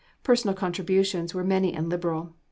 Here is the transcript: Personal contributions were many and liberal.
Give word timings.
Personal 0.23 0.55
contributions 0.55 1.35
were 1.35 1.43
many 1.43 1.73
and 1.75 1.87
liberal. 1.87 2.33